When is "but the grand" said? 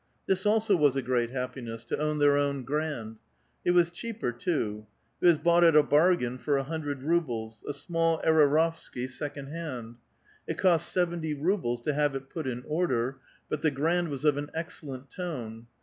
13.47-14.07